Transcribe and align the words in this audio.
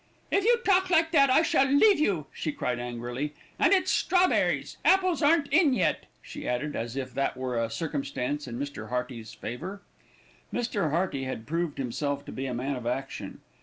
"If 0.31 0.43
you 0.45 0.57
talk 0.65 0.89
like 0.89 1.11
that 1.11 1.29
I 1.29 1.43
shall 1.43 1.67
leave 1.69 1.99
you," 1.99 2.25
she 2.33 2.51
cried 2.51 2.79
angrily; 2.79 3.35
"and 3.59 3.71
it's 3.71 3.91
strawberries, 3.91 4.77
apples 4.83 5.21
aren't 5.21 5.45
in 5.53 5.75
yet," 5.75 6.07
she 6.23 6.47
added, 6.47 6.75
as 6.75 6.97
if 6.97 7.13
that 7.13 7.37
were 7.37 7.55
a 7.55 7.69
circumstance 7.69 8.47
in 8.47 8.57
Mr. 8.57 8.89
Hearty's 8.89 9.35
favour. 9.35 9.83
Mr. 10.51 10.89
Hearty 10.89 11.25
had 11.25 11.45
proved 11.45 11.77
himself 11.77 12.25
to 12.25 12.31
be 12.31 12.47
a 12.47 12.53
man 12.55 12.75
of 12.75 12.87
action. 12.87 13.41